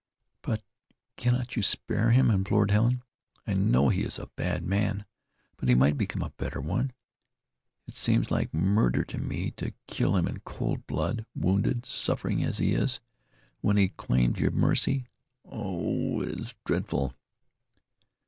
[0.41, 0.63] "But
[1.15, 3.03] cannot you spare him?" implored Helen.
[3.45, 5.05] "I know he is a bad man;
[5.57, 6.91] but he might become a better one.
[7.85, 9.51] It seems like murder to me.
[9.57, 12.99] To kill him in cold blood, wounded, suffering as he is,
[13.59, 15.05] when he claimed your mercy.
[15.45, 16.19] Oh!
[16.23, 17.13] it is dreadful!"